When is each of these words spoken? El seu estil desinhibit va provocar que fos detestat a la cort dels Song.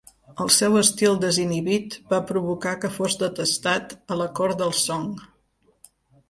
El 0.43 0.47
seu 0.53 0.77
estil 0.79 1.17
desinhibit 1.25 1.97
va 2.13 2.21
provocar 2.31 2.71
que 2.85 2.91
fos 2.95 3.19
detestat 3.25 3.95
a 4.15 4.19
la 4.23 4.29
cort 4.41 4.59
dels 4.63 4.83
Song. 4.89 5.07